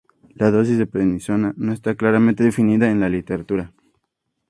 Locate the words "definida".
2.43-2.89